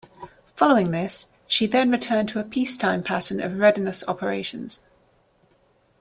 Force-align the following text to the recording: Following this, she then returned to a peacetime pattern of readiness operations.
Following 0.55 0.89
this, 0.89 1.29
she 1.45 1.67
then 1.67 1.91
returned 1.91 2.27
to 2.29 2.39
a 2.39 2.43
peacetime 2.43 3.03
pattern 3.03 3.39
of 3.39 3.59
readiness 3.59 4.03
operations. 4.07 4.83